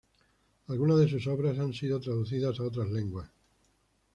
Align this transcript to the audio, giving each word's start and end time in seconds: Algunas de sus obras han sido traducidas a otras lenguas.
Algunas 0.69 0.97
de 0.97 1.07
sus 1.07 1.27
obras 1.27 1.59
han 1.59 1.73
sido 1.73 1.99
traducidas 1.99 2.59
a 2.59 2.63
otras 2.63 2.89
lenguas. 2.89 3.29